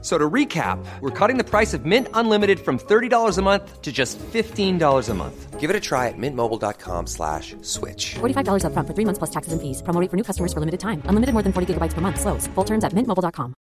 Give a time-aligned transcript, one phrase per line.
[0.00, 3.90] So to recap, we're cutting the price of Mint Unlimited from $30 a month to
[3.90, 5.58] just $15 a month.
[5.58, 8.14] Give it a try at mintmobile.com slash switch.
[8.20, 9.82] $45 upfront for three months plus taxes and fees.
[9.82, 11.02] Promo rate for new customers for limited time.
[11.08, 12.20] Unlimited more than 40 gigabytes per month.
[12.20, 12.46] Slows.
[12.54, 13.54] Full terms at mintmobile.com.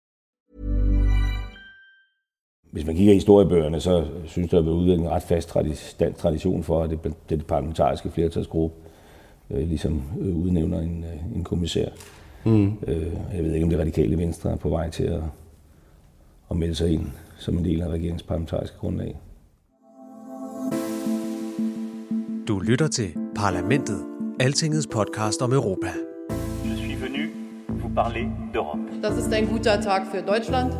[2.72, 5.54] Hvis man kigger i historiebøgerne, så synes der at være udviklet en ret fast
[6.00, 8.76] dansk tradition for, at det, det parlamentariske flertalsgruppe
[9.50, 11.88] øh, ligesom øh, udnævner en, øh, en kommissær.
[12.44, 12.72] Mm.
[12.86, 15.22] Øh, jeg ved ikke, om det radikale venstre er på vej til at
[16.50, 17.06] at melde sig ind
[17.38, 19.20] som en del af regeringens parlamentariske grundlag.
[22.48, 24.04] Du lytter til Parlamentet,
[24.40, 25.86] Altingets podcast om Europa.
[26.64, 27.22] Je suis venu
[27.68, 29.00] vous parler d'Europe.
[29.02, 30.72] Das ist ein guter Tag für Deutschland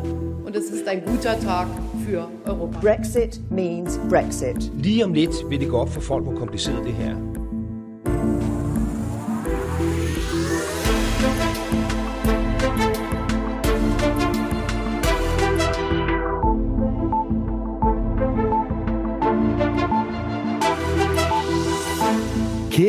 [0.45, 1.67] und es ist ein guter Tag
[2.05, 2.79] für Europa.
[2.79, 4.71] Brexit means Brexit.
[4.75, 7.36] Lige om lidt vil det gå op for folk, hvor kompliceret det her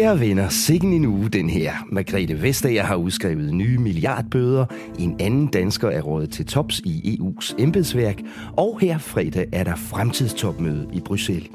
[0.09, 1.73] Kære venner, sikken en uge den her.
[1.92, 4.67] Margrethe Vestager har udskrevet nye milliardbøder.
[4.98, 8.20] En anden dansker er rådet til tops i EU's embedsværk.
[8.56, 11.48] Og her fredag er der fremtidstopmøde i Bruxelles.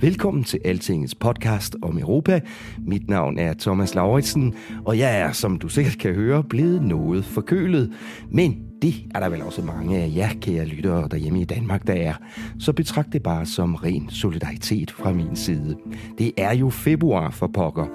[0.00, 2.40] Velkommen til Altingets podcast om Europa.
[2.78, 7.24] Mit navn er Thomas Lauritsen, og jeg er, som du sikkert kan høre, blevet noget
[7.24, 7.92] forkølet.
[8.30, 11.92] Men det er der vel også mange af jer, kære lyttere derhjemme i Danmark, der
[11.92, 12.14] er.
[12.58, 15.76] Så betragt det bare som ren solidaritet fra min side.
[16.18, 17.86] Det er jo februar for pokker.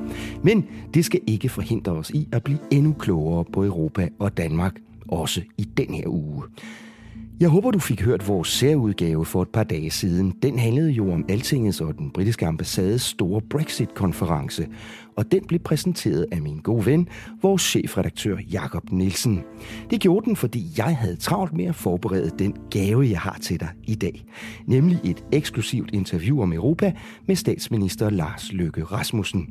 [0.44, 4.76] Men det skal ikke forhindre os i at blive endnu klogere på Europa og Danmark,
[5.08, 6.44] også i den her uge.
[7.40, 10.34] Jeg håber, du fik hørt vores særudgave for et par dage siden.
[10.44, 14.68] Den handlede jo om Altingets og den britiske ambassades store Brexit-konference,
[15.20, 17.08] og den blev præsenteret af min gode ven,
[17.42, 19.44] vores chefredaktør Jakob Nielsen.
[19.90, 23.60] Det gjorde den, fordi jeg havde travlt med at forberede den gave, jeg har til
[23.60, 24.26] dig i dag.
[24.66, 26.94] Nemlig et eksklusivt interview om Europa
[27.28, 29.50] med statsminister Lars Løkke Rasmussen.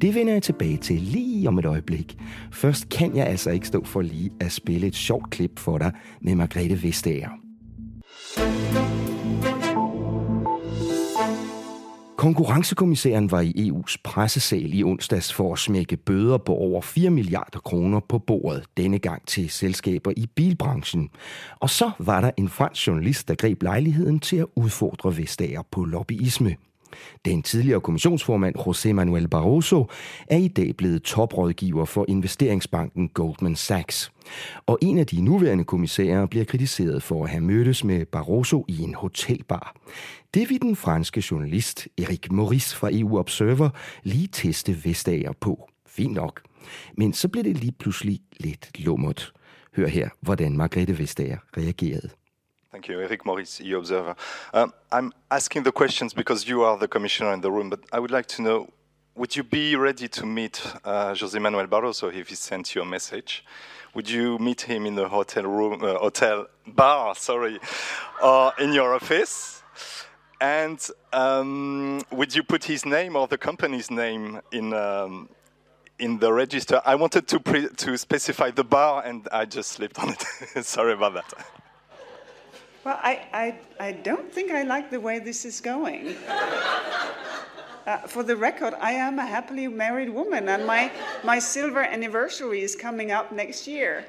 [0.00, 2.16] Det vender jeg tilbage til lige om et øjeblik.
[2.52, 5.92] Først kan jeg altså ikke stå for lige at spille et sjovt klip for dig
[6.20, 7.28] med Margrethe Vestager.
[12.22, 17.58] Konkurrencekommissæren var i EU's pressesal i onsdags for at smække bøder på over 4 milliarder
[17.58, 21.10] kroner på bordet, denne gang til selskaber i bilbranchen.
[21.60, 25.84] Og så var der en fransk journalist, der greb lejligheden til at udfordre Vestager på
[25.84, 26.56] lobbyisme.
[27.24, 29.86] Den tidligere kommissionsformand José Manuel Barroso
[30.26, 34.12] er i dag blevet toprådgiver for investeringsbanken Goldman Sachs.
[34.66, 38.78] Og en af de nuværende kommissærer bliver kritiseret for at have mødtes med Barroso i
[38.80, 39.76] en hotelbar.
[40.34, 43.70] Det vil den franske journalist Eric Maurice fra EU Observer
[44.02, 45.68] lige teste Vestager på.
[45.86, 46.40] Fint nok.
[46.98, 49.32] Men så blev det lige pludselig lidt lummert.
[49.76, 52.08] Hør her, hvordan Margrethe Vestager reagerede.
[52.72, 54.16] Thank you, Eric Maurice, EU Observer.
[54.54, 57.98] Um, I'm asking the questions because you are the commissioner in the room, but I
[57.98, 58.70] would like to know
[59.14, 62.86] would you be ready to meet uh, José Manuel Barroso if he sent you a
[62.86, 63.44] message?
[63.92, 67.60] Would you meet him in the hotel room, uh, hotel bar, sorry,
[68.24, 69.62] or in your office?
[70.40, 70.80] And
[71.12, 75.28] um, would you put his name or the company's name in um,
[75.98, 76.80] in the register?
[76.86, 77.38] I wanted to
[77.68, 80.64] to specify the bar, and I just slipped on it.
[80.64, 81.61] sorry about that.
[82.84, 86.16] Well, I, I, I don't think I like the way this is going.
[87.84, 90.92] Uh, for the record, I am a happily married woman, and my,
[91.24, 94.04] my silver anniversary is coming up next year.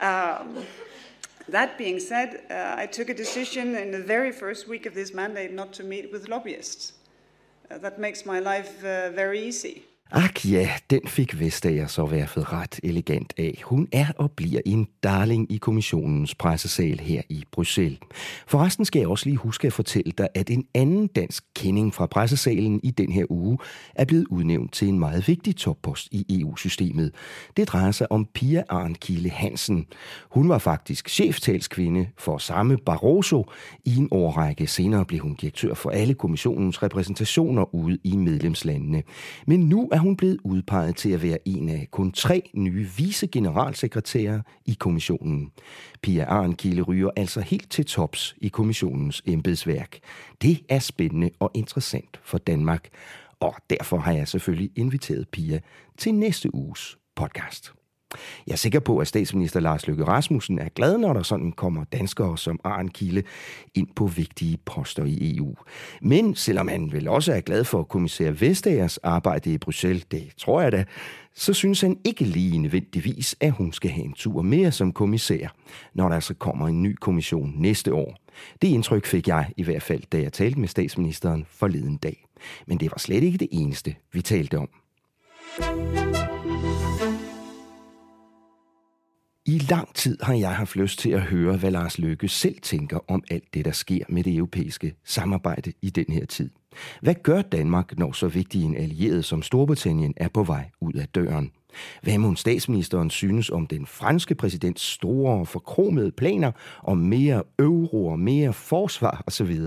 [0.00, 0.64] Um,
[1.46, 5.12] that being said, uh, I took a decision in the very first week of this
[5.12, 6.94] mandate not to meet with lobbyists.
[7.70, 9.84] Uh, that makes my life uh, very easy.
[10.12, 13.62] Ak ja, den fik Vestager så værfet ret elegant af.
[13.64, 17.98] Hun er og bliver en darling i kommissionens pressesal her i Bruxelles.
[18.46, 22.06] Forresten skal jeg også lige huske at fortælle dig, at en anden dansk kending fra
[22.06, 23.58] pressesalen i den her uge
[23.94, 27.12] er blevet udnævnt til en meget vigtig toppost i EU-systemet.
[27.56, 29.86] Det drejer sig om Pia Arnkilde Hansen.
[30.30, 33.46] Hun var faktisk cheftalskvinde for samme Barroso
[33.84, 34.66] i en årrække.
[34.66, 39.02] Senere blev hun direktør for alle kommissionens repræsentationer ude i medlemslandene.
[39.46, 44.40] Men nu er hun blevet udpeget til at være en af kun tre nye vicegeneralsekretærer
[44.66, 45.50] i kommissionen.
[46.02, 49.98] Pia Arnkilde ryger altså helt til tops i kommissionens embedsværk.
[50.42, 52.88] Det er spændende og interessant for Danmark,
[53.40, 55.60] og derfor har jeg selvfølgelig inviteret Pia
[55.98, 57.79] til næste uges podcast.
[58.46, 61.84] Jeg er sikker på, at statsminister Lars Løkke Rasmussen er glad, når der sådan kommer
[61.84, 63.22] danskere som Arne Kille
[63.74, 65.54] ind på vigtige poster i EU.
[66.02, 70.60] Men selvom han vel også er glad for kommissær Vestagers arbejde i Bruxelles, det tror
[70.60, 70.84] jeg da,
[71.34, 75.48] så synes han ikke lige nødvendigvis, at hun skal have en tur mere som kommissær,
[75.94, 78.16] når der altså kommer en ny kommission næste år.
[78.62, 82.24] Det indtryk fik jeg i hvert fald, da jeg talte med statsministeren forleden dag.
[82.66, 84.68] Men det var slet ikke det eneste, vi talte om.
[89.50, 92.98] I lang tid har jeg haft lyst til at høre, hvad Lars Løkke selv tænker
[93.08, 96.50] om alt det, der sker med det europæiske samarbejde i den her tid.
[97.02, 101.08] Hvad gør Danmark, når så vigtig en allieret som Storbritannien er på vej ud af
[101.08, 101.50] døren?
[102.02, 106.52] Hvad må statsministeren synes om den franske præsidents store og forkromede planer
[106.82, 109.58] om mere euro og mere forsvar osv.?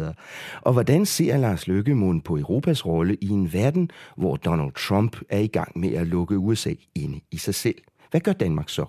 [0.62, 5.40] Og hvordan ser Lars Løkke på Europas rolle i en verden, hvor Donald Trump er
[5.40, 7.78] i gang med at lukke USA inde i sig selv?
[8.12, 8.86] Hvad gør Danmark så?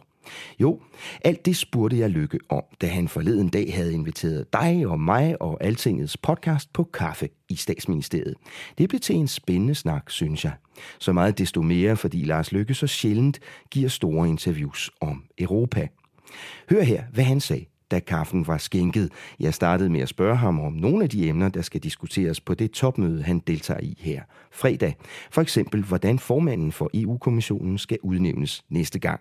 [0.61, 0.81] Jo,
[1.25, 5.43] alt det spurgte jeg Lykke om, da han forleden dag havde inviteret dig og mig
[5.43, 8.35] og Altingets podcast på kaffe i statsministeriet.
[8.79, 10.53] Det blev til en spændende snak, synes jeg.
[10.99, 13.41] Så meget desto mere, fordi Lars Lykke så sjældent
[13.71, 15.89] giver store interviews om Europa.
[16.71, 19.11] Hør her, hvad han sagde da kaffen var skænket.
[19.41, 22.55] Jeg startede med at spørge ham om nogle af de emner, der skal diskuteres på
[22.55, 24.23] det topmøde, han deltager i her
[24.53, 24.97] fredag.
[25.31, 29.21] For eksempel, hvordan formanden for EU-kommissionen skal udnævnes næste gang.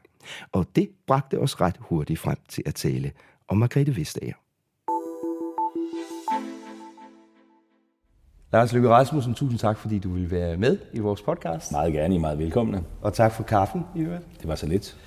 [0.51, 3.11] Og det bragte os ret hurtigt frem til at tale
[3.47, 4.33] om Margrethe Vestager.
[8.53, 11.71] Lars Løkke Rasmussen, tusind tak, fordi du vil være med i vores podcast.
[11.71, 12.83] Meget gerne, I er meget velkomne.
[13.01, 14.23] Og tak for kaffen, i øvrigt.
[14.39, 14.97] Det var så lidt.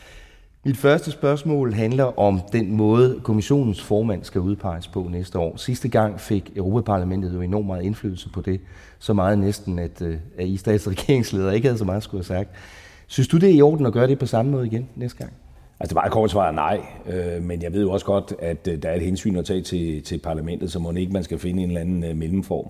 [0.64, 5.56] Mit første spørgsmål handler om den måde, kommissionens formand skal udpeges på næste år.
[5.56, 8.60] Sidste gang fik Europaparlamentet jo enormt meget indflydelse på det.
[8.98, 12.38] Så meget næsten, at, øh, at I stats- regeringsledere ikke havde så meget skulle have
[12.38, 12.50] sagt.
[13.06, 15.32] Synes du, det er i orden at gøre det på samme måde igen næste gang?
[15.80, 18.68] Altså det meget kort svar er nej, øh, men jeg ved jo også godt, at
[18.68, 21.38] øh, der er et hensyn at tage til, til parlamentet, så må ikke man skal
[21.38, 22.66] finde en eller anden øh, mellemform.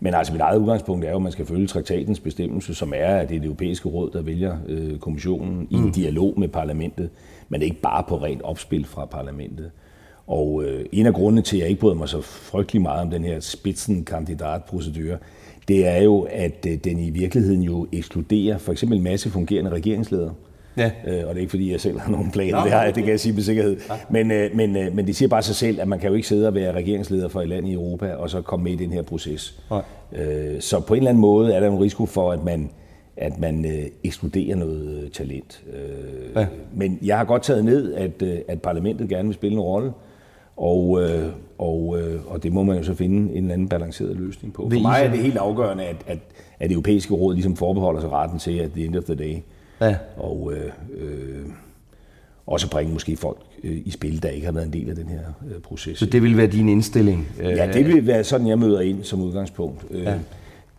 [0.00, 3.16] Men altså mit eget udgangspunkt er jo, at man skal følge traktatens bestemmelse, som er,
[3.16, 5.92] at det er det europæiske råd, der vælger øh, kommissionen i en mm.
[5.92, 7.10] dialog med parlamentet
[7.48, 9.70] men ikke bare på rent opspil fra parlamentet.
[10.26, 13.10] Og øh, en af grundene til, at jeg ikke bryder mig så frygtelig meget om
[13.10, 15.18] den her spidsenkandidatprocedure,
[15.68, 19.70] det er jo, at øh, den i virkeligheden jo ekskluderer for eksempel en masse fungerende
[19.70, 20.34] regeringsledere.
[20.76, 20.90] Ja.
[21.06, 23.08] Øh, og det er ikke fordi, jeg selv har nogen planer, det, har, det kan
[23.08, 23.76] jeg sige med sikkerhed.
[23.90, 23.94] Ja.
[24.10, 26.28] Men, øh, men, øh, men det siger bare sig selv, at man kan jo ikke
[26.28, 28.92] sidde og være regeringsleder for et land i Europa, og så komme med i den
[28.92, 29.60] her proces.
[29.70, 29.80] Ja.
[30.22, 32.70] Øh, så på en eller anden måde er der en risiko for, at man
[33.20, 35.62] at man øh, ekskluderer noget øh, talent.
[35.72, 36.46] Øh, ja.
[36.74, 39.92] Men jeg har godt taget ned, at, øh, at parlamentet gerne vil spille en rolle,
[40.58, 41.28] og, øh,
[41.58, 44.70] og, øh, og det må man jo så finde en eller anden balanceret løsning på.
[44.72, 46.18] For mig er det helt afgørende, at, at,
[46.60, 49.36] at det europæiske råd ligesom forbeholder sig retten til, at the end of the day,
[49.80, 49.96] ja.
[50.16, 51.46] og øh, øh,
[52.46, 55.08] også bringe måske folk øh, i spil, der ikke har været en del af den
[55.08, 55.20] her
[55.50, 55.98] øh, proces.
[55.98, 57.28] Så det vil være din indstilling?
[57.42, 59.84] Ja, det vil være sådan, jeg møder ind som udgangspunkt.
[59.94, 60.14] Ja.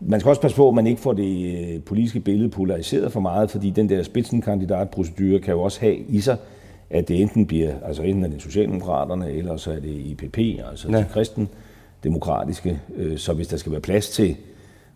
[0.01, 3.19] Man skal også passe på, at man ikke får det øh, politiske billede polariseret for
[3.19, 6.37] meget, fordi den der spidsenkandidatprocedure kan jo også have i sig,
[6.89, 10.37] at det enten bliver, altså enten er det Socialdemokraterne, eller så er det IPP,
[10.69, 10.97] altså ja.
[10.97, 12.81] de kristendemokratiske.
[12.95, 14.35] Øh, så hvis der skal være plads til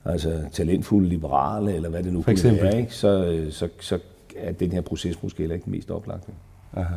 [0.05, 3.99] altså talentfulde liberale, eller hvad det nu kunne være, ikke, så, øh, så, så
[4.37, 6.31] er den her proces måske heller ikke den mest oplagte.
[6.73, 6.95] Aha.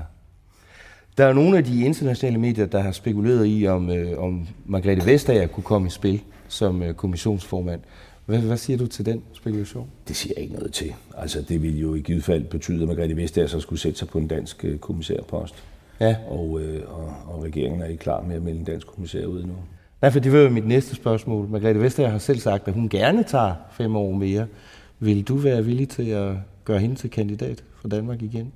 [1.19, 5.07] Der er nogle af de internationale medier, der har spekuleret i, om, øh, om Margrethe
[5.07, 7.81] Vestager kunne komme i spil som øh, kommissionsformand.
[8.27, 9.89] Hvad, hvad siger du til den spekulation?
[10.09, 10.93] Det siger jeg ikke noget til.
[11.17, 14.09] Altså, det ville jo i givet fald betyde, at Margrethe Vestager så skulle sætte sig
[14.09, 15.55] på en dansk øh, kommissærpost.
[16.01, 16.17] Ja.
[16.29, 19.43] Og, øh, og, og regeringen er ikke klar med at melde en dansk kommissær ud
[19.43, 19.55] nu.
[20.03, 21.49] Nej, for det var jo mit næste spørgsmål.
[21.49, 24.47] Margrethe Vestager har selv sagt, at hun gerne tager fem år mere.
[24.99, 28.53] Vil du være villig til at gøre hende til kandidat for Danmark igen?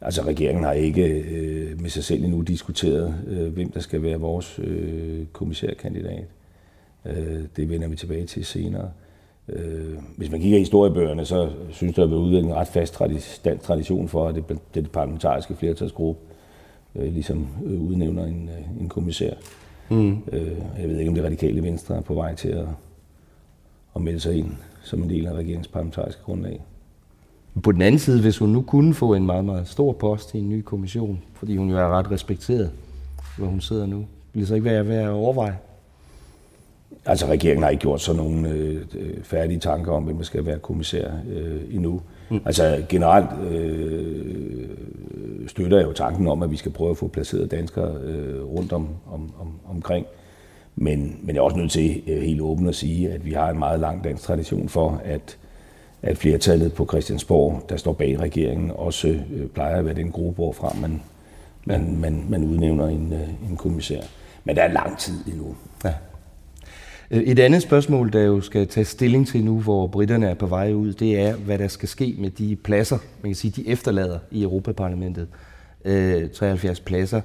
[0.00, 4.16] Altså regeringen har ikke øh, med sig selv endnu diskuteret, øh, hvem der skal være
[4.16, 6.24] vores øh, kommissærkandidat.
[7.08, 8.90] Øh, det vender vi tilbage til senere.
[9.48, 12.98] Øh, hvis man kigger i historiebøgerne, så synes der at være udviklet en ret fast
[13.44, 16.20] dansk tradition for, at det, det parlamentariske flertalsgruppe
[16.94, 19.34] øh, ligesom øh, udnævner en, øh, en kommissær.
[19.88, 20.18] Mm.
[20.32, 22.66] Øh, jeg ved ikke, om det radikale venstre er på vej til at,
[23.96, 26.60] at melde sig ind som en del af regeringens parlamentariske grundlag.
[27.62, 30.38] På den anden side, hvis hun nu kunne få en meget, meget stor post i
[30.38, 32.70] en ny kommission, fordi hun jo er ret respekteret,
[33.38, 33.96] hvor hun sidder nu,
[34.32, 35.56] ville det så ikke være værd at overveje?
[37.08, 38.82] Altså regeringen har ikke gjort så nogle øh,
[39.22, 42.00] færdige tanker om, hvem der skal være kommissær øh, endnu.
[42.30, 42.40] Mm.
[42.44, 44.68] Altså generelt øh,
[45.46, 48.72] støtter jeg jo tanken om, at vi skal prøve at få placeret danskere øh, rundt
[48.72, 50.06] om, om, om, omkring.
[50.76, 53.50] Men, men jeg er også nødt til øh, helt åbent at sige, at vi har
[53.50, 55.38] en meget lang dansk tradition for, at
[56.02, 60.34] at flertallet på Christiansborg, der står bag regeringen, også øh, plejer at være den gruppe,
[60.34, 61.02] hvorfra man,
[61.64, 64.00] man, man, man udnævner en, øh, en kommissær.
[64.44, 65.56] Men der er lang tid endnu.
[65.84, 65.94] Ja.
[67.10, 70.46] Øh, et andet spørgsmål, der jo skal tage stilling til nu, hvor britterne er på
[70.46, 73.68] vej ud, det er, hvad der skal ske med de pladser, man kan sige, de
[73.68, 75.28] efterlader i Europaparlamentet.
[75.84, 77.20] Øh, 73 pladser.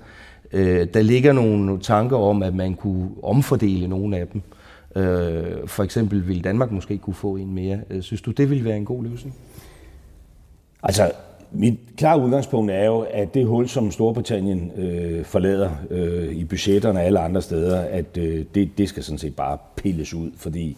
[0.54, 4.42] Øh, der ligger nogle tanker om, at man kunne omfordele nogle af dem.
[4.96, 7.80] Øh, for eksempel vil Danmark måske kunne få en mere.
[7.90, 9.36] Øh, synes du, det ville være en god løsning?
[10.84, 11.12] Altså,
[11.54, 17.00] mit klare udgangspunkt er jo, at det hul, som Storbritannien øh, forlader øh, i budgetterne
[17.00, 20.78] og alle andre steder, at øh, det, det skal sådan set bare pilles ud, fordi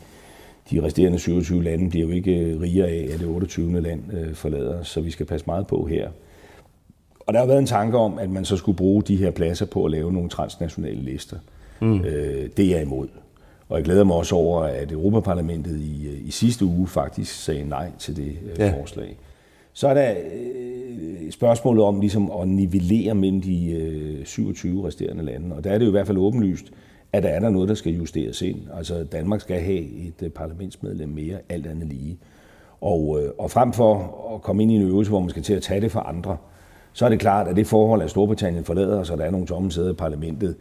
[0.72, 3.82] de resterende 27 lande bliver jo ikke rigere af, at det 28.
[3.82, 6.10] land øh, forlader, så vi skal passe meget på her.
[7.20, 9.66] Og der har været en tanke om, at man så skulle bruge de her pladser
[9.66, 11.38] på at lave nogle transnationale lister.
[11.82, 12.00] Mm.
[12.00, 13.08] Øh, det er jeg imod.
[13.70, 17.92] Og jeg glæder mig også over, at Europaparlamentet i, i sidste uge faktisk sagde nej
[18.00, 18.74] til det øh, ja.
[18.80, 19.18] forslag.
[19.78, 25.56] Så er der øh, spørgsmålet om ligesom at nivellere mellem de øh, 27 resterende lande.
[25.56, 26.72] Og der er det jo i hvert fald åbenlyst,
[27.14, 28.60] at der er der noget, der skal justeres ind.
[28.78, 32.18] Altså Danmark skal have et øh, parlamentsmedlem mere, alt andet lige.
[32.82, 33.96] Og, øh, og frem for
[34.36, 36.38] at komme ind i en øvelse, hvor man skal til at tage det for andre,
[36.94, 39.72] så er det klart, at det forhold, at Storbritannien forlader, så der er nogle tomme
[39.72, 40.56] sæder i parlamentet,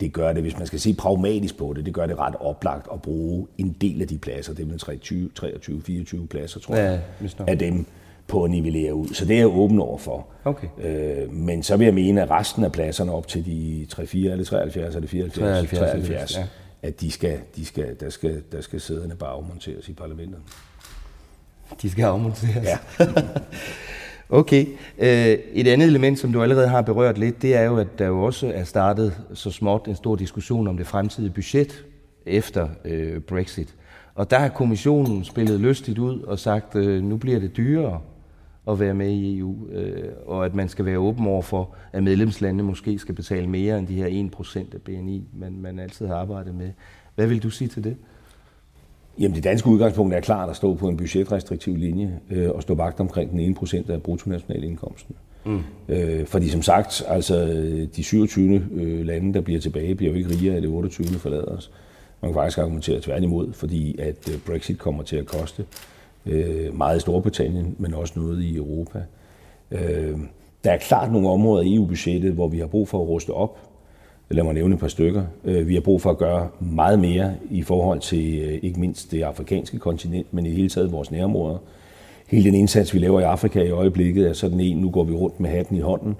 [0.00, 2.88] det gør det, hvis man skal se pragmatisk på det, det gør det ret oplagt
[2.92, 7.00] at bruge en del af de pladser, det er 23, 23 24 pladser, tror jeg,
[7.38, 7.86] ja, af dem
[8.28, 9.08] på at nivellere ud.
[9.08, 10.26] Så det er jeg åben over for.
[10.44, 10.66] Okay.
[10.82, 14.32] Øh, men så vil jeg mene, at resten af pladserne op til de 3, 4
[14.32, 16.44] eller 73 eller 74, 73, 73 ja.
[16.82, 20.38] at de skal, de skal, der, skal, der skal sæderne bare afmonteres i parlamentet.
[21.82, 22.66] De skal afmonteres?
[22.66, 22.78] Ja.
[24.30, 24.66] Okay.
[24.98, 28.06] Øh, et andet element, som du allerede har berørt lidt, det er jo, at der
[28.06, 31.84] jo også er startet så småt en stor diskussion om det fremtidige budget
[32.26, 33.74] efter øh, Brexit.
[34.14, 38.00] Og der har kommissionen spillet lystigt ud og sagt, øh, nu bliver det dyrere
[38.68, 39.56] at være med i EU,
[40.26, 43.86] og at man skal være åben over for, at medlemslandene måske skal betale mere end
[43.86, 46.70] de her 1% af BNI, man, man altid har arbejdet med.
[47.14, 47.96] Hvad vil du sige til det?
[49.18, 52.74] Jamen det danske udgangspunkt er klart at stå på en budgetrestriktiv linje øh, og stå
[52.74, 55.16] vagt omkring den 1% af bruttonationalindkomsten.
[55.44, 55.60] Mm.
[55.88, 57.46] Øh, fordi som sagt, altså
[57.96, 61.06] de 27 øh, lande, der bliver tilbage, bliver jo ikke rigere af det 28.
[61.06, 61.70] forlader os.
[62.22, 65.64] Man kan faktisk argumentere tværtimod, fordi at øh, Brexit kommer til at koste
[66.28, 69.02] øh, meget i Storbritannien, men også noget i Europa.
[69.70, 70.18] Øh,
[70.64, 73.58] der er klart nogle områder i EU-budgettet, hvor vi har brug for at ruste op.
[74.30, 75.22] Lad mig nævne et par stykker.
[75.44, 79.10] Øh, vi har brug for at gøre meget mere i forhold til øh, ikke mindst
[79.10, 81.58] det afrikanske kontinent, men i hele taget vores nærområder.
[82.26, 85.14] Hele den indsats, vi laver i Afrika i øjeblikket, er sådan en, nu går vi
[85.14, 86.16] rundt med hatten i hånden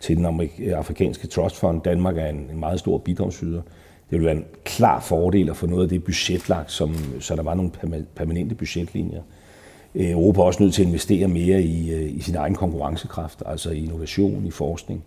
[0.00, 1.82] til den øh, afrikanske trust fund.
[1.82, 3.62] Danmark er en, meget stor bidragsyder.
[4.10, 7.42] Det vil være en klar fordel at få noget af det budgetlagt, som, så der
[7.42, 7.70] var nogle
[8.14, 9.22] permanente budgetlinjer.
[9.94, 13.70] Europa er også nødt til at investere mere i, øh, i sin egen konkurrencekraft, altså
[13.70, 15.04] i innovation, i forskning.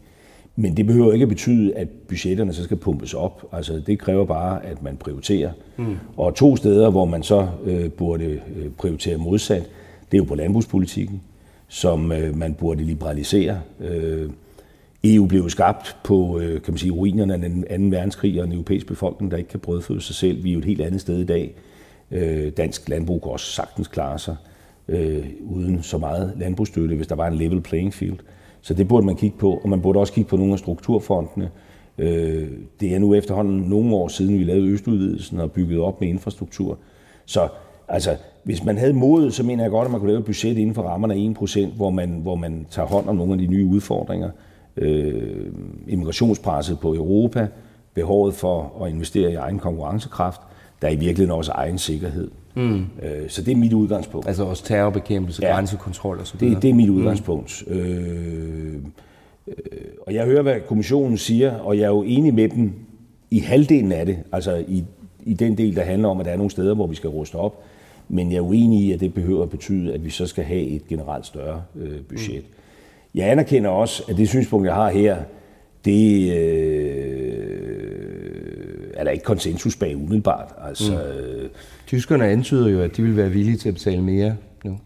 [0.56, 3.46] Men det behøver ikke at betyde, at budgetterne så skal pumpes op.
[3.52, 5.52] Altså, det kræver bare, at man prioriterer.
[5.78, 5.98] Mm.
[6.18, 9.70] Og to steder, hvor man så øh, burde øh, prioritere modsat,
[10.12, 11.22] det er jo på landbrugspolitikken,
[11.68, 13.62] som øh, man burde liberalisere.
[13.80, 14.30] Øh,
[15.04, 17.98] EU blev skabt på øh, kan man sige, ruinerne af den 2.
[17.98, 20.44] verdenskrig og en europæisk befolkning, der ikke kan brødføde sig selv.
[20.44, 21.56] Vi er jo et helt andet sted i dag.
[22.12, 24.53] Øh, dansk landbrug kan også sagtens klare sig øh,
[24.88, 28.20] Øh, uden så meget landbrugsstøtte, hvis der var en level playing field.
[28.62, 31.50] Så det burde man kigge på, og man burde også kigge på nogle af strukturfondene.
[31.98, 32.48] Øh,
[32.80, 36.78] det er nu efterhånden nogle år siden, vi lavede Østudvidelsen og bygget op med infrastruktur.
[37.26, 37.48] Så
[37.88, 40.58] altså, hvis man havde modet, så mener jeg godt, at man kunne lave et budget
[40.58, 43.48] inden for rammerne af 1%, hvor man, hvor man tager hånd om nogle af de
[43.48, 44.30] nye udfordringer.
[44.78, 45.46] Øh,
[45.88, 47.48] immigrationspresset på Europa,
[47.94, 50.42] behovet for at investere i egen konkurrencekraft,
[50.84, 52.32] der er i virkeligheden også egen sikkerhed.
[52.56, 52.78] Mm.
[52.78, 52.84] Øh,
[53.28, 54.28] så det er mit udgangspunkt.
[54.28, 55.54] Altså også terrorbekæmpelse, ja.
[55.54, 56.56] grænsekontrol og så videre.
[56.56, 56.96] Det, det er mit mm.
[56.96, 57.64] udgangspunkt.
[57.68, 57.74] Mm.
[57.74, 58.74] Øh,
[59.48, 59.54] øh,
[60.08, 62.74] og jeg hører, hvad kommissionen siger, og jeg er jo enig med dem
[63.32, 64.84] i halvdelen af det, altså i,
[65.24, 67.36] i den del, der handler om, at der er nogle steder, hvor vi skal ruste
[67.36, 67.64] op.
[68.10, 70.62] Men jeg er uenig i, at det behøver at betyde, at vi så skal have
[70.62, 72.44] et generelt større øh, budget.
[72.44, 73.20] Mm.
[73.20, 75.18] Jeg anerkender også, at det synspunkt, jeg har her,
[75.86, 77.33] det øh,
[79.04, 80.56] er der ikke konsensus bag umiddelbart.
[80.68, 81.50] Altså, mm.
[81.88, 84.78] Tyskerne antyder jo, at de vil være villige til at betale mere nu.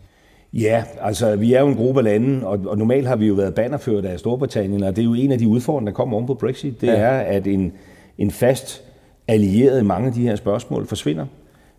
[0.54, 3.34] Ja, altså vi er jo en gruppe af lande, og, og normalt har vi jo
[3.34, 6.28] været bannerført af Storbritannien, og det er jo en af de udfordringer, der kommer oven
[6.28, 6.94] på Brexit, det ja.
[6.94, 7.74] er, at en,
[8.18, 8.84] en fast
[9.28, 11.26] allieret i mange af de her spørgsmål forsvinder.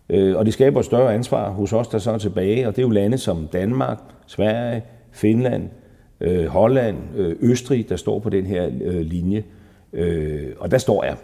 [0.09, 2.81] Øh, og det skaber et større ansvar hos os, der så er tilbage, og det
[2.81, 5.69] er jo lande som Danmark, Sverige, Finland,
[6.21, 9.43] øh, Holland, øh, Østrig, der står på den her øh, linje.
[9.93, 11.15] Øh, og der står jeg.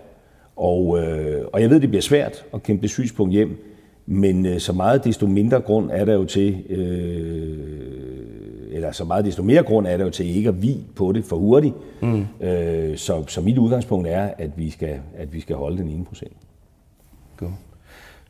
[0.55, 3.57] Og, øh, og jeg ved, det bliver svært at kæmpe det synspunkt hjem,
[4.05, 7.57] Men øh, så meget desto mindre grund er der jo til, øh,
[8.71, 11.25] eller så meget desto mere grund er der jo til ikke at vi på det
[11.25, 11.73] for hurtigt.
[12.01, 12.25] Mm.
[12.41, 16.07] Øh, så, så mit udgangspunkt er, at vi skal, at vi skal holde den 1
[16.07, 16.33] procent.
[17.37, 17.51] Godt.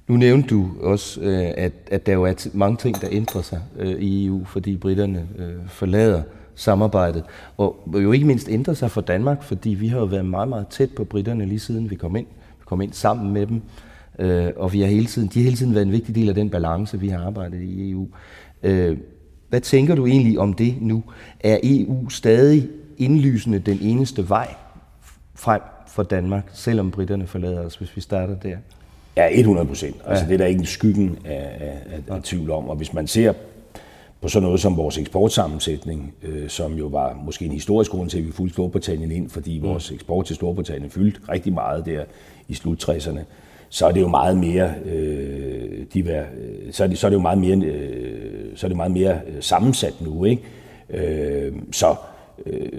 [0.07, 3.61] Nu nævnte du også, øh, at, at der jo er mange ting, der ændrer sig
[3.79, 6.21] øh, i EU, fordi britterne øh, forlader
[6.55, 7.23] samarbejdet.
[7.57, 10.67] Og jo ikke mindst ændrer sig for Danmark, fordi vi har jo været meget, meget
[10.67, 12.27] tæt på britterne lige siden vi kom ind.
[12.59, 13.61] Vi kom ind sammen med dem,
[14.57, 16.49] og vi har hele tiden, de har hele tiden været en vigtig del af den
[16.49, 18.07] balance, vi har arbejdet i EU.
[19.49, 21.03] Hvad tænker du egentlig om det nu?
[21.39, 24.53] Er EU stadig indlysende den eneste vej
[25.35, 28.57] frem for Danmark, selvom britterne forlader os, hvis vi starter der?
[29.17, 29.95] Ja, 100 procent.
[30.05, 30.27] Altså, ja.
[30.27, 32.69] det er der ikke en skyggen af, af, af tvivl om.
[32.69, 33.33] Og hvis man ser
[34.25, 38.17] på sådan noget som vores eksportsammensætning, øh, som jo var måske en historisk grund til,
[38.17, 39.65] at vi fulgte Storbritannien ind, fordi mm.
[39.65, 42.03] vores eksport til Storbritannien fyldte rigtig meget der
[42.47, 43.19] i slut 60'erne,
[43.69, 46.25] så er det jo meget mere, øh, de var,
[46.71, 49.19] så, er det, så er det jo meget mere, øh, så er det meget mere
[49.27, 50.41] øh, sammensat nu, ikke?
[50.89, 51.95] Øh, så
[52.45, 52.69] øh,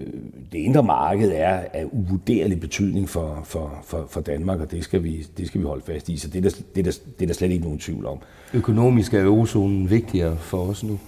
[0.53, 5.05] det indre marked er af uvurderlig betydning for, for, for, for Danmark, og det skal,
[5.05, 6.17] vi, det skal vi holde fast i.
[6.17, 8.19] Så det er, der, det, er der, det er der slet ikke nogen tvivl om.
[8.55, 10.99] Økonomisk er eurozonen vigtigere for os nu?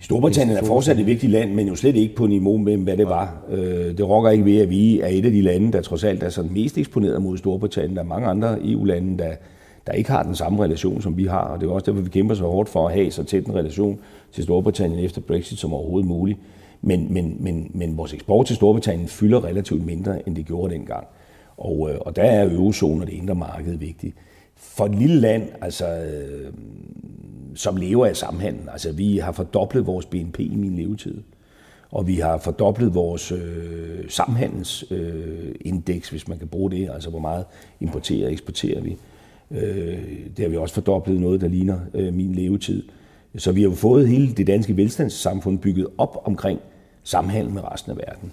[0.00, 3.06] Storbritannien er fortsat et vigtigt land, men jo slet ikke på niveau med, hvad det
[3.06, 3.36] var.
[3.50, 6.22] Øh, det rokker ikke ved, at vi er et af de lande, der trods alt
[6.22, 7.96] er sådan mest eksponeret mod Storbritannien.
[7.96, 9.32] Der er mange andre EU-lande, der,
[9.86, 12.10] der ikke har den samme relation, som vi har, og det er også derfor, vi
[12.10, 13.98] kæmper så hårdt for at have så tæt en relation
[14.32, 16.38] til Storbritannien efter Brexit som overhovedet muligt.
[16.82, 21.06] Men, men, men, men vores eksport til Storbritannien fylder relativt mindre, end det gjorde dengang.
[21.56, 24.14] Og, øh, og der er eurozonen og det indre marked vigtigt.
[24.58, 26.52] For et lille land, altså, øh,
[27.54, 31.22] som lever af samhandel, altså vi har fordoblet vores BNP i min levetid,
[31.90, 37.18] og vi har fordoblet vores øh, samhandelsindeks, øh, hvis man kan bruge det, altså hvor
[37.18, 37.44] meget
[37.80, 38.96] importerer og eksporterer vi.
[39.50, 39.98] Øh,
[40.36, 42.82] det har vi også fordoblet noget, der ligner øh, min levetid.
[43.36, 46.60] Så vi har jo fået hele det danske velstandssamfund bygget op omkring
[47.02, 48.32] samhandel med resten af verden.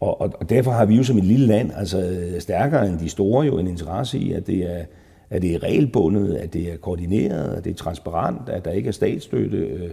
[0.00, 3.08] Og, og, og derfor har vi jo som et lille land, altså stærkere end de
[3.08, 4.84] store, jo en interesse i, at det er,
[5.30, 8.88] at det er regelbundet, at det er koordineret, at det er transparent, at der ikke
[8.88, 9.56] er statsstøtte.
[9.56, 9.90] Øh,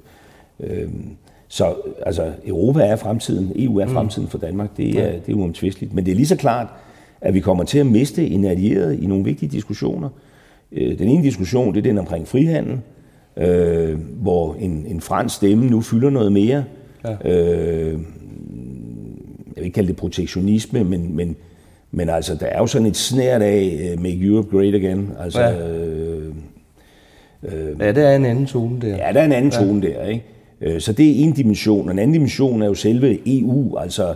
[0.59, 0.89] øh,
[1.47, 3.91] så altså, Europa er fremtiden, EU er mm.
[3.91, 5.93] fremtiden for Danmark, det er, det er uomtvisteligt.
[5.93, 6.67] Men det er lige så klart,
[7.21, 10.09] at vi kommer til at miste en allieret i nogle vigtige diskussioner.
[10.71, 12.79] Øh, den ene diskussion, det er den omkring frihandel,
[13.37, 16.63] øh, hvor en, en fransk stemme nu fylder noget mere.
[17.03, 17.31] Ja.
[17.31, 17.99] Øh,
[19.47, 21.35] jeg vil ikke kalde det protektionisme, men, men,
[21.91, 25.11] men altså, der er jo sådan et snært af uh, Make Europe Great Again.
[25.19, 25.67] Altså, ja.
[25.67, 26.33] Øh,
[27.43, 28.87] øh, ja, der er en anden tone der.
[28.87, 29.57] Ja, der er en anden ja.
[29.57, 30.23] tone der, ikke?
[30.61, 31.87] Øh, så det er en dimension.
[31.87, 34.15] Og en anden dimension er jo selve EU, altså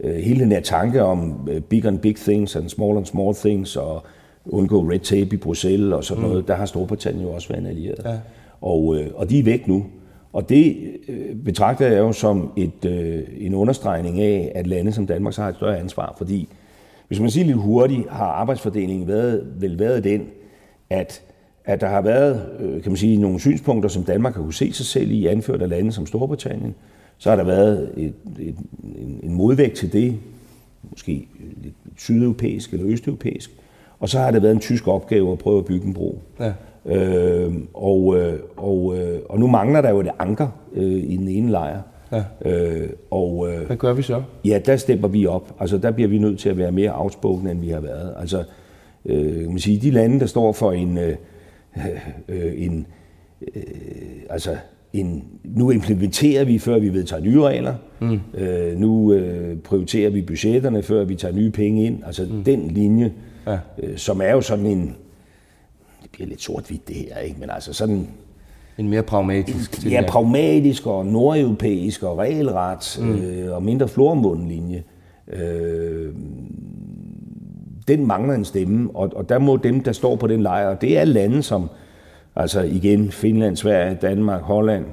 [0.00, 3.76] øh, hele den her tanke om big and big things and small and small things,
[3.76, 4.04] og
[4.46, 6.28] undgå red tape i Bruxelles og sådan mm.
[6.28, 6.48] noget.
[6.48, 8.00] Der har Storbritannien jo også været en allieret.
[8.04, 8.14] Ja.
[8.60, 9.84] Og, og de er væk nu.
[10.32, 10.76] Og det
[11.44, 12.84] betragter jeg jo som et,
[13.38, 16.14] en understregning af, at lande som Danmark så har et større ansvar.
[16.18, 16.48] Fordi,
[17.12, 20.26] hvis man siger lidt hurtigt, har arbejdsfordelingen været, vel været den,
[20.90, 21.22] at,
[21.64, 24.72] at der har været øh, kan man sige, nogle synspunkter, som Danmark har kunne se
[24.72, 26.74] sig selv i, anført af lande som Storbritannien.
[27.18, 30.16] Så har der været et, et, en, en modvægt til det,
[30.90, 31.28] måske
[31.62, 33.50] lidt sydeuropæisk eller østeuropæisk.
[34.00, 36.22] Og så har der været en tysk opgave at prøve at bygge en bro.
[36.40, 36.52] Ja.
[36.86, 38.16] Øh, og,
[38.56, 41.80] og, øh, og nu mangler der jo et anker øh, i den ene lejr.
[42.12, 42.50] Ja.
[42.50, 44.22] Øh, og, øh, Hvad gør vi så?
[44.44, 45.56] Ja, der stepper vi op.
[45.60, 48.14] Altså, der bliver vi nødt til at være mere afspåkne, end vi har været.
[48.18, 48.44] Altså,
[49.04, 51.16] øh, man sige, de lande, der står for en, øh,
[52.28, 52.86] øh, en
[53.56, 53.62] øh,
[54.30, 54.56] altså,
[54.92, 57.74] en, nu implementerer vi, før vi vedtager nye regler.
[58.00, 58.20] Mm.
[58.34, 62.04] Øh, nu øh, prioriterer vi budgetterne, før vi tager nye penge ind.
[62.06, 62.44] Altså mm.
[62.44, 63.12] den linje,
[63.46, 63.58] ja.
[63.82, 64.96] øh, som er jo sådan en,
[66.12, 67.40] bliver lidt sort-hvidt det her, ikke?
[67.40, 68.08] men altså sådan...
[68.78, 69.84] En mere pragmatisk...
[69.84, 73.14] En, ja, pragmatisk og nordeuropæisk og regelret mm.
[73.14, 74.82] øh, og mindre flormundlinje.
[75.32, 76.12] Øh,
[77.88, 80.98] den mangler en stemme, og, og der må dem, der står på den lejr, det
[80.98, 81.70] er lande som,
[82.36, 84.84] altså igen, Finland, Sverige, Danmark, Holland,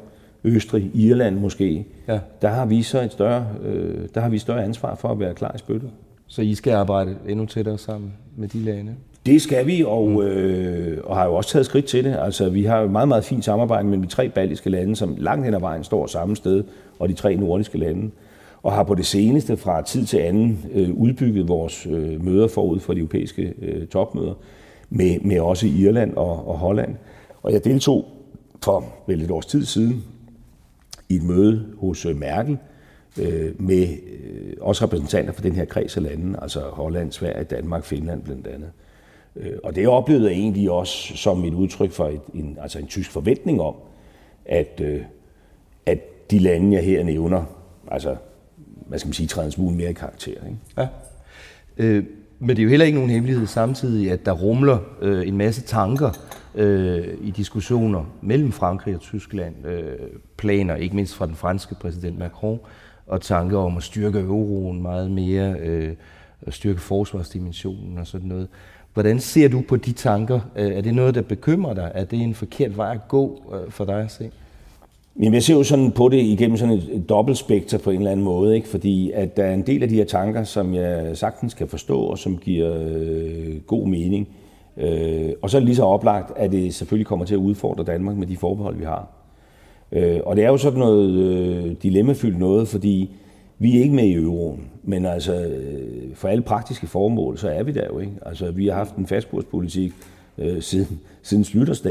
[0.43, 2.19] Østrig, Irland måske, ja.
[2.41, 5.33] der har vi så et større, øh, der har vi større ansvar for at være
[5.33, 5.89] klar i spyttet.
[6.27, 8.95] Så I skal arbejde endnu tættere sammen med de lande?
[9.25, 12.17] Det skal vi, og, øh, og har jo også taget skridt til det.
[12.21, 15.45] Altså, vi har jo meget, meget fint samarbejde med de tre baltiske lande, som langt
[15.45, 16.63] hen ad vejen står samme sted,
[16.99, 18.11] og de tre nordiske lande.
[18.63, 22.79] Og har på det seneste fra tid til anden øh, udbygget vores øh, møder forud
[22.79, 24.33] for de europæiske øh, topmøder,
[24.89, 26.95] med, med også Irland og, og Holland.
[27.43, 28.05] Og jeg deltog
[28.63, 30.03] for vel et års tid siden
[31.09, 32.57] i et møde hos øh, Merkel,
[33.19, 37.83] øh, med øh, også repræsentanter for den her kreds af lande, altså Holland, Sverige, Danmark,
[37.83, 38.69] Finland blandt andet.
[39.39, 42.87] Øh, og det oplevede jeg egentlig også som et udtryk for et, en, altså en
[42.87, 43.75] tysk forventning om,
[44.45, 45.01] at, øh,
[45.85, 47.43] at de lande, jeg her nævner,
[47.91, 48.15] altså,
[48.87, 50.31] hvad skal man sige, træder en smule mere i karakter.
[50.31, 50.57] Ikke?
[50.77, 50.87] Ja.
[51.77, 52.03] Øh,
[52.39, 55.61] men det er jo heller ikke nogen hemmelighed samtidig, at der rumler øh, en masse
[55.61, 56.11] tanker
[56.55, 59.65] øh, i diskussioner mellem Frankrig og Tyskland.
[59.65, 59.97] Øh,
[60.37, 62.59] planer, ikke mindst fra den franske præsident Macron,
[63.07, 65.93] og tanker om at styrke euroen meget mere, øh,
[66.49, 68.47] styrke forsvarsdimensionen og sådan noget.
[68.99, 70.39] Hvordan ser du på de tanker?
[70.55, 71.91] Øh, er det noget, der bekymrer dig?
[71.93, 74.29] Er det en forkert vej at gå øh, for dig at se?
[75.19, 78.11] Jamen, jeg ser jo sådan på det igennem sådan et, et dobbeltspekter på en eller
[78.11, 78.67] anden måde, ikke?
[78.67, 81.99] fordi at der er en del af de her tanker, som jeg sagtens kan forstå,
[82.01, 84.27] og som giver øh, god mening.
[84.77, 87.83] Øh, og så er det lige så oplagt, at det selvfølgelig kommer til at udfordre
[87.83, 89.07] Danmark med de forbehold, vi har.
[89.91, 93.09] Øh, og det er jo sådan noget øh, dilemmafyldt noget, fordi
[93.59, 97.63] vi er ikke med i euroen, men altså øh, for alle praktiske formål, så er
[97.63, 98.13] vi der jo ikke.
[98.25, 99.93] Altså vi har haft en fastkurspolitik
[100.37, 101.85] øh, siden, siden Slytters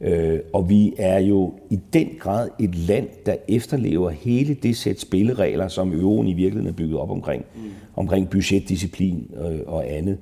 [0.00, 5.00] øh, og vi er jo i den grad et land, der efterlever hele det sæt
[5.00, 7.60] spilleregler, som euroen i virkeligheden er bygget op omkring, mm.
[7.96, 10.18] omkring budgetdisciplin øh, og andet,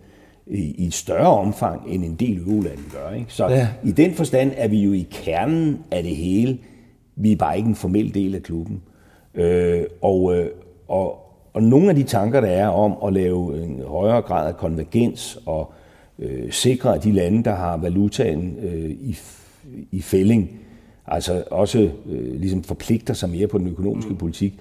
[0.46, 3.14] i, i et større omfang, end en del eurolande gør.
[3.14, 3.26] Ikke?
[3.28, 3.68] Så ja.
[3.84, 6.58] i den forstand er vi jo i kernen af det hele.
[7.16, 8.82] Vi er bare ikke en formel del af klubben.
[9.34, 10.50] Øh, og, øh,
[10.88, 11.18] og,
[11.52, 15.38] og nogle af de tanker, der er om at lave en højere grad af konvergens
[15.46, 15.72] og
[16.18, 19.18] øh, sikre, at de lande, der har valutaen øh, i,
[19.90, 20.50] i fælling,
[21.06, 24.16] altså også øh, ligesom forpligter sig mere på den økonomiske mm.
[24.16, 24.54] politik,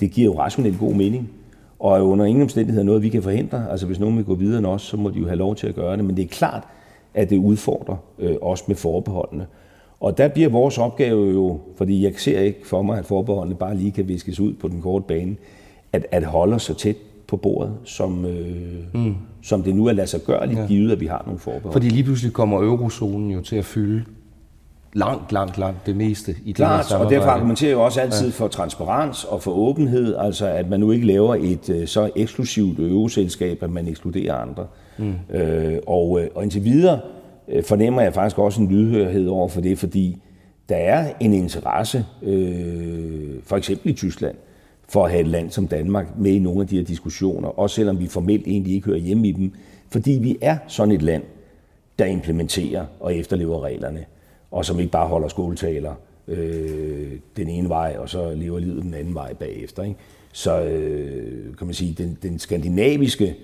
[0.00, 1.30] det giver jo rationelt god mening.
[1.78, 3.70] Og er under ingen omstændigheder noget, vi kan forhindre.
[3.70, 5.66] Altså hvis nogen vil gå videre end os, så må de jo have lov til
[5.66, 6.04] at gøre det.
[6.04, 6.62] Men det er klart,
[7.14, 9.46] at det udfordrer øh, os med forbeholdene.
[10.00, 13.76] Og der bliver vores opgave jo, fordi jeg ser ikke for mig, at forbeholdene bare
[13.76, 15.36] lige kan viskes ud på den korte bane,
[15.94, 18.54] at, at holde os så tæt på bordet, som, øh,
[18.94, 19.14] mm.
[19.42, 20.66] som det nu er lade sig gøre, lige ja.
[20.66, 21.72] givet, at vi har nogle forbehold.
[21.72, 24.04] Fordi lige pludselig kommer eurozonen jo til at fylde
[24.92, 28.26] langt, langt, langt det meste i Klart, det og derfor argumenterer jeg jo også altid
[28.26, 28.32] ja.
[28.32, 32.78] for transparens og for åbenhed, altså at man nu ikke laver et uh, så eksklusivt
[32.78, 34.66] øveselskab, at man ekskluderer andre.
[34.98, 35.14] Mm.
[35.30, 37.00] Øh, og, øh, og indtil videre
[37.48, 40.22] øh, fornemmer jeg faktisk også en lydhørhed over for det, fordi
[40.68, 44.34] der er en interesse, øh, for eksempel i Tyskland,
[44.88, 47.76] for at have et land som Danmark med i nogle af de her diskussioner, også
[47.76, 49.52] selvom vi formelt egentlig ikke hører hjemme i dem,
[49.90, 51.22] fordi vi er sådan et land,
[51.98, 54.04] der implementerer og efterlever reglerne,
[54.50, 55.94] og som ikke bare holder skoletaler
[56.28, 59.82] øh, den ene vej, og så lever livet den anden vej bagefter.
[59.82, 59.96] Ikke?
[60.32, 63.36] Så øh, kan man sige, den, den skandinaviske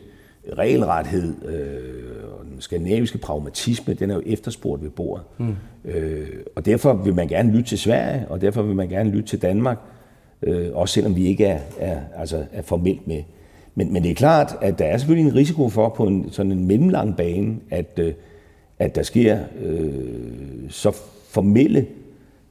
[0.59, 5.25] regelrethed øh, og den skandinaviske pragmatisme, den er jo efterspurgt ved bordet.
[5.39, 5.57] Mm.
[5.85, 9.29] Øh, og derfor vil man gerne lytte til Sverige, og derfor vil man gerne lytte
[9.29, 9.79] til Danmark,
[10.43, 13.23] øh, også selvom vi ikke er, er, altså er formelt med.
[13.75, 16.53] Men, men det er klart, at der er selvfølgelig en risiko for på en sådan
[16.53, 18.13] en mellemlang bane, at, øh,
[18.79, 19.91] at der sker øh,
[20.69, 20.97] så
[21.31, 21.87] formelle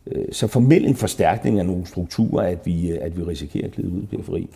[0.08, 3.92] øh, så formel en forstærkning af nogle strukturer, at vi, at vi risikerer at glide
[3.92, 4.50] ud i periferi.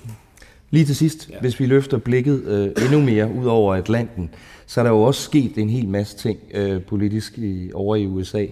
[0.72, 1.40] Lige til sidst, ja.
[1.40, 4.30] hvis vi løfter blikket øh, endnu mere ud over Atlanten,
[4.66, 8.06] så er der jo også sket en hel masse ting øh, politisk i, over i
[8.06, 8.46] USA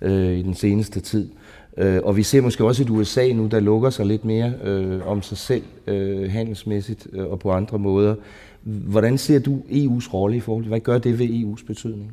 [0.00, 1.28] øh, i den seneste tid.
[1.76, 5.06] Øh, og vi ser måske også et USA nu, der lukker sig lidt mere øh,
[5.06, 8.14] om sig selv øh, handelsmæssigt øh, og på andre måder.
[8.62, 12.12] Hvordan ser du EU's rolle i forhold til, hvad gør det ved EU's betydning?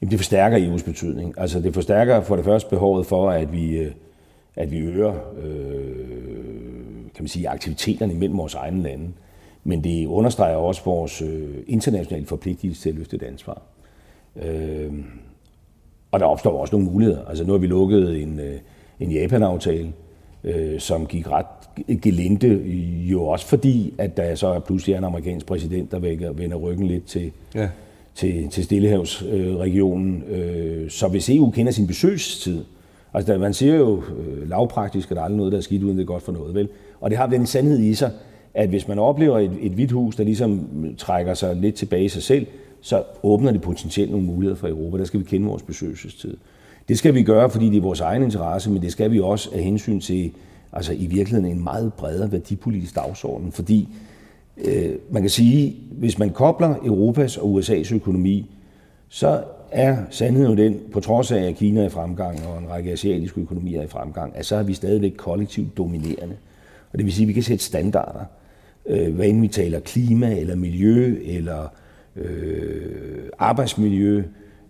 [0.00, 1.34] Jamen, det forstærker EU's betydning.
[1.36, 3.92] Altså, det forstærker for det første behovet for, at vi, øh,
[4.56, 6.32] at vi øger øh,
[7.14, 9.08] kan man sige, aktiviteterne mellem vores egne lande.
[9.64, 13.62] Men det understreger også vores øh, internationale forpligtelse til at løfte et ansvar.
[14.42, 14.92] Øh,
[16.12, 17.24] og der opstår også nogle muligheder.
[17.24, 18.58] Altså, nu har vi lukket en, øh,
[19.02, 19.92] en Japan-aftale,
[20.44, 21.46] øh, som gik ret
[22.02, 22.62] gelinde,
[23.02, 25.98] jo også fordi, at der så pludselig er en amerikansk præsident, der
[26.32, 27.68] vender ryggen lidt til, ja
[28.14, 30.22] til, til Stillehavsregionen.
[30.22, 32.64] Øh, så hvis EU kender sin besøgstid,
[33.14, 35.96] altså man siger jo øh, lavpraktisk, at der er aldrig noget, der er skidt, uden
[35.96, 36.68] det er godt for noget, vel?
[37.00, 38.10] Og det har den sandhed i sig,
[38.54, 42.08] at hvis man oplever et, et hvidt hus, der ligesom trækker sig lidt tilbage i
[42.08, 42.46] sig selv,
[42.80, 44.98] så åbner det potentielt nogle muligheder for Europa.
[44.98, 46.36] Der skal vi kende vores besøgelsestid.
[46.92, 49.50] Det skal vi gøre, fordi det er vores egen interesse, men det skal vi også
[49.54, 50.32] af hensyn til
[50.72, 53.88] altså i virkeligheden en meget bredere værdipolitisk dagsorden, fordi
[54.56, 58.50] Øh, man kan sige, hvis man kobler Europas og USA's økonomi,
[59.08, 62.70] så er sandheden jo den, på trods af at Kina er i fremgang og en
[62.70, 66.36] række asiatiske økonomier er i fremgang, at så er vi stadigvæk kollektivt dominerende.
[66.92, 68.24] Og det vil sige, at vi kan sætte standarder,
[68.86, 71.68] øh, hvad end vi taler klima eller miljø eller
[72.16, 74.24] øh, arbejdsmiljø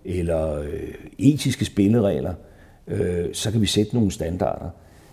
[0.04, 2.34] eller øh, etiske spilleregler,
[2.88, 4.68] øh, så kan vi sætte nogle standarder.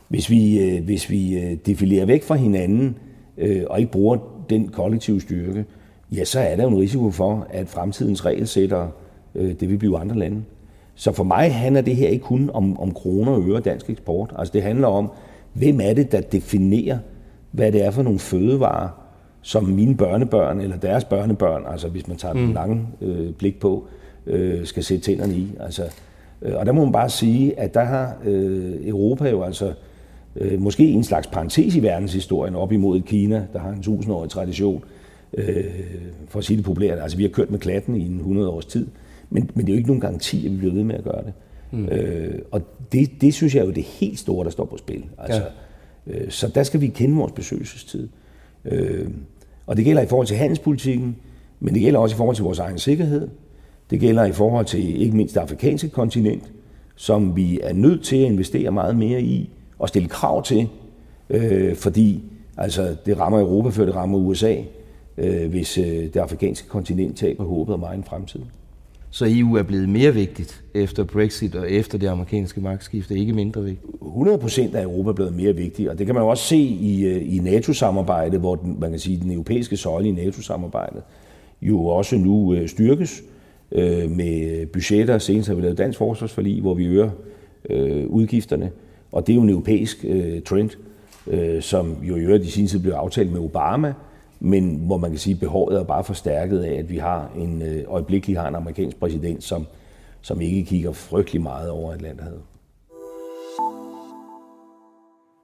[0.08, 2.96] Hvis vi, øh, hvis vi øh, defilerer væk fra hinanden
[3.38, 4.18] øh, og ikke bruger
[4.50, 5.66] den kollektive styrke,
[6.12, 8.92] ja, så er der jo en risiko for, at fremtidens regelsættere
[9.36, 10.44] Øh, det vil blive andre lande.
[10.96, 14.34] Så for mig handler det her ikke kun om, om kroner og øre dansk eksport.
[14.38, 15.12] Altså det handler om,
[15.54, 16.98] hvem er det, der definerer,
[17.52, 18.90] hvad det er for nogle fødevarer,
[19.42, 22.40] som mine børnebørn eller deres børnebørn, altså hvis man tager mm.
[22.40, 23.99] den lange øh, blik på, øh,
[24.66, 25.52] skal sætte tænderne i.
[25.60, 25.84] Altså,
[26.42, 29.74] øh, og der må man bare sige, at der har øh, Europa jo altså
[30.36, 34.84] øh, måske en slags parentes i verdenshistorien op imod Kina, der har en tusindårig tradition,
[35.34, 35.64] øh,
[36.28, 37.00] for at sige det populært.
[37.00, 38.88] Altså vi har kørt med klatten i en 100 års tid,
[39.30, 41.24] men, men det er jo ikke nogen garanti, at vi bliver ved med at gøre
[41.24, 41.34] det.
[41.72, 41.86] Mm.
[41.86, 42.62] Øh, og
[42.92, 45.04] det, det synes jeg er jo det helt store, der står på spil.
[45.18, 45.44] Altså,
[46.08, 46.14] ja.
[46.14, 48.08] øh, så der skal vi kende vores besøgelsestid.
[48.66, 49.08] Øh,
[49.68, 51.16] og det gælder i forhold til handelspolitikken,
[51.60, 53.28] men det gælder også i forhold til vores egen sikkerhed.
[53.90, 56.44] Det gælder i forhold til ikke mindst det afrikanske kontinent,
[56.96, 59.50] som vi er nødt til at investere meget mere i
[59.80, 60.68] og stille krav til,
[61.30, 62.24] øh, fordi
[62.58, 64.56] altså, det rammer Europa, før det rammer USA,
[65.18, 68.40] øh, hvis øh, det afrikanske kontinent taber håbet om egen fremtid.
[69.12, 73.64] Så EU er blevet mere vigtigt efter Brexit og efter det amerikanske magtskifte, ikke mindre
[73.64, 73.94] vigtigt?
[74.02, 77.06] 100 procent er Europa blevet mere vigtigt, og det kan man jo også se i,
[77.06, 81.02] øh, i NATO-samarbejdet, hvor den, man kan sige, den europæiske søjle i NATO-samarbejdet
[81.62, 83.24] jo også nu øh, styrkes
[83.72, 85.18] øh, med budgetter.
[85.18, 87.10] Senest har vi lavet dansk forsvarsforlig, hvor vi øger
[87.70, 88.72] øh, udgifterne,
[89.12, 90.70] og det er jo en europæisk øh, trend,
[91.28, 93.94] øh, som jo i øvrigt i sin tid blev aftalt med Obama,
[94.40, 97.62] men hvor man kan sige, at behovet er bare forstærket af, at vi har en
[97.62, 99.66] øh, øjeblikkelig har en amerikansk præsident, som,
[100.22, 102.42] som ikke kigger frygtelig meget over Atlanterhavet.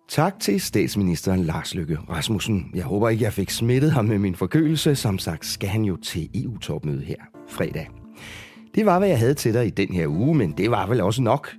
[0.09, 2.71] Tak til statsminister Lars Løkke Rasmussen.
[2.75, 4.95] Jeg håber ikke, jeg fik smittet ham med min forkølelse.
[4.95, 8.04] Som sagt skal han jo til EU-topmøde her fredag.
[8.75, 11.01] Det var, hvad jeg havde til dig i den her uge, men det var vel
[11.01, 11.49] også nok.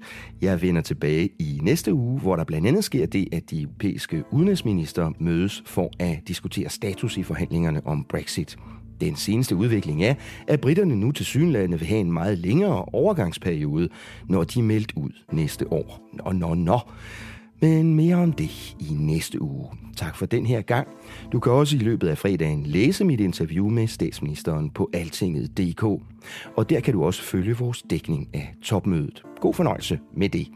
[0.42, 4.24] Jeg vender tilbage i næste uge, hvor der blandt andet sker det, at de europæiske
[4.30, 8.56] udenrigsminister mødes for at diskutere status i forhandlingerne om Brexit.
[9.00, 10.14] Den seneste udvikling er,
[10.48, 13.88] at britterne nu til synlande vil have en meget længere overgangsperiode,
[14.28, 16.10] når de er meldt ud næste år.
[16.12, 16.78] Nå, nå, nå.
[17.60, 19.66] Men mere om det i næste uge.
[19.96, 20.88] Tak for den her gang.
[21.32, 25.82] Du kan også i løbet af fredagen læse mit interview med statsministeren på altinget.dk.
[26.56, 29.22] Og der kan du også følge vores dækning af topmødet.
[29.40, 30.48] God fornøjelse med det.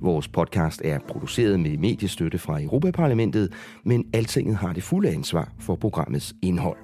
[0.00, 3.52] Vores podcast er produceret med mediestøtte fra Europaparlamentet,
[3.84, 6.76] men Altinget har det fulde ansvar for programmets indhold.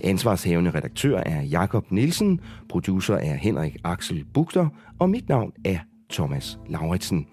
[0.00, 5.78] Ansvarshavende redaktør er Jakob Nielsen, producer er Henrik Axel Bugter, og mit navn er
[6.10, 7.26] Thomas Lauritsen.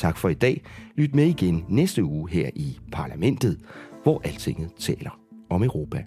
[0.00, 0.62] Tak for i dag.
[0.96, 3.60] Lyt med igen næste uge her i Parlamentet,
[4.02, 6.04] hvor Altinget taler om Europa.